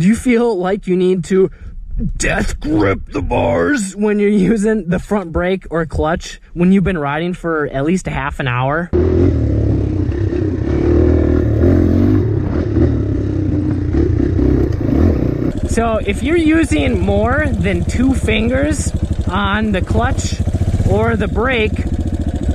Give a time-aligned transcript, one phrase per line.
[0.00, 1.50] Do you feel like you need to
[2.16, 6.96] death grip the bars when you're using the front brake or clutch when you've been
[6.96, 8.88] riding for at least a half an hour?
[15.68, 18.90] So if you're using more than two fingers
[19.28, 20.40] on the clutch
[20.88, 21.76] or the brake,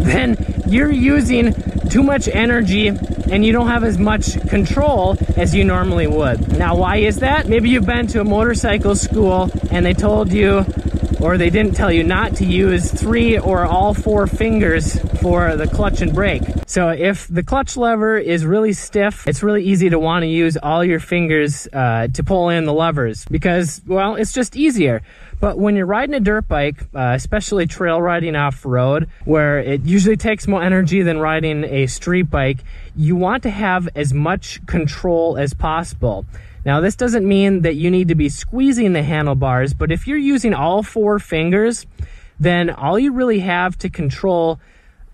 [0.00, 1.52] then you're using
[1.90, 2.92] too much energy
[3.30, 6.58] and you don't have as much control as you normally would.
[6.58, 7.48] Now, why is that?
[7.48, 10.64] Maybe you've been to a motorcycle school and they told you
[11.20, 15.66] or they didn't tell you not to use three or all four fingers for the
[15.66, 16.42] clutch and brake.
[16.66, 20.56] So if the clutch lever is really stiff, it's really easy to want to use
[20.56, 25.02] all your fingers uh, to pull in the levers because, well, it's just easier.
[25.38, 29.82] But when you're riding a dirt bike, uh, especially trail riding off road, where it
[29.84, 32.58] usually takes more energy than riding a street bike,
[32.96, 36.24] you want to have as much control as possible.
[36.66, 40.18] Now, this doesn't mean that you need to be squeezing the handlebars, but if you're
[40.18, 41.86] using all four fingers,
[42.40, 44.58] then all you really have to control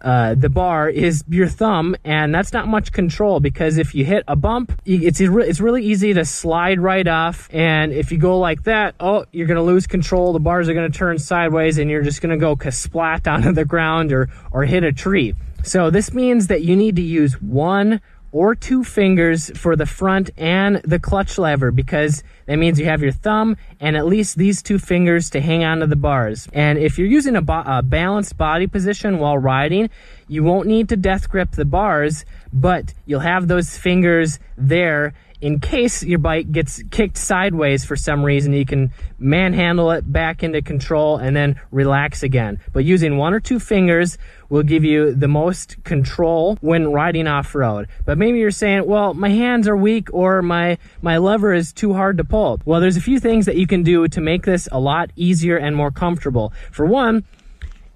[0.00, 4.22] uh, the bar is your thumb, and that's not much control because if you hit
[4.28, 7.48] a bump, it's it's really easy to slide right off.
[7.52, 10.32] And if you go like that, oh, you're gonna lose control.
[10.32, 14.12] The bars are gonna turn sideways, and you're just gonna go splat onto the ground
[14.12, 15.34] or or hit a tree.
[15.64, 18.00] So this means that you need to use one
[18.32, 23.02] or two fingers for the front and the clutch lever because that means you have
[23.02, 26.48] your thumb and at least these two fingers to hang onto the bars.
[26.52, 29.90] And if you're using a, a, balanced body position while riding,
[30.28, 35.58] you won't need to death grip the bars, but you'll have those fingers there in
[35.58, 40.60] case your bike gets kicked sideways for some reason, you can manhandle it back into
[40.60, 42.60] control and then relax again.
[42.72, 44.18] But using one or two fingers
[44.50, 47.88] will give you the most control when riding off road.
[48.04, 51.94] But maybe you're saying, well, my hands are weak or my, my lever is too
[51.94, 52.60] hard to pull.
[52.64, 55.56] Well, there's a few things that you can do to make this a lot easier
[55.56, 56.52] and more comfortable.
[56.72, 57.24] For one,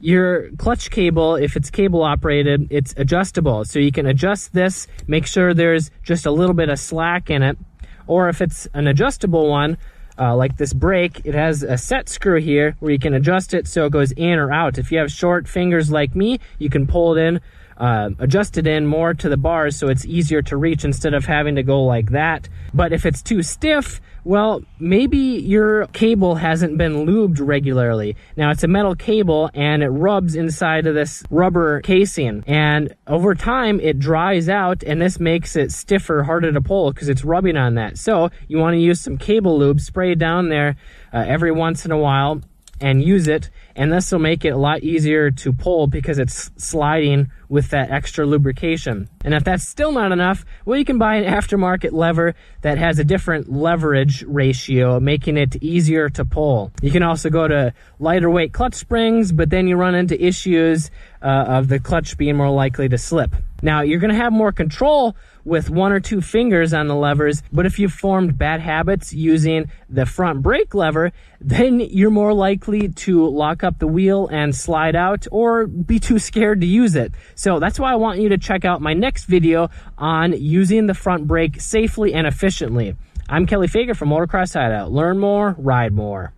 [0.00, 3.64] your clutch cable, if it's cable operated, it's adjustable.
[3.64, 7.42] So you can adjust this, make sure there's just a little bit of slack in
[7.42, 7.58] it.
[8.06, 9.78] Or if it's an adjustable one,
[10.18, 13.66] uh, like this brake, it has a set screw here where you can adjust it
[13.66, 14.78] so it goes in or out.
[14.78, 17.40] If you have short fingers like me, you can pull it in,
[17.77, 21.24] uh, adjust it in more to the bars so it's easier to reach instead of
[21.24, 22.48] having to go like that.
[22.72, 28.17] But if it's too stiff, well, maybe your cable hasn't been lubed regularly.
[28.36, 32.42] Now, it's a metal cable and it rubs inside of this rubber casing.
[32.46, 37.08] And over time, it dries out and this makes it stiffer, harder to pull because
[37.08, 37.98] it's rubbing on that.
[37.98, 40.77] So, you want to use some cable lube, spray down there
[41.13, 42.40] uh, every once in a while
[42.80, 46.51] and use it and this will make it a lot easier to pull because it's
[46.57, 49.08] sliding with that extra lubrication.
[49.24, 52.98] And if that's still not enough, well, you can buy an aftermarket lever that has
[52.98, 56.73] a different leverage ratio, making it easier to pull.
[56.83, 60.90] You can also go to lighter weight clutch springs, but then you run into issues
[61.20, 63.34] uh, of the clutch being more likely to slip.
[63.64, 67.42] Now, you're going to have more control with one or two fingers on the levers,
[67.51, 72.91] but if you've formed bad habits using the front brake lever, then you're more likely
[72.91, 77.14] to lock up the wheel and slide out or be too scared to use it.
[77.36, 80.95] So that's why I want you to check out my next video on using the
[80.95, 82.96] front brake safely and efficiently.
[83.31, 84.92] I'm Kelley Fager from Motocross Hideout.
[84.92, 86.35] Learn more, ride more.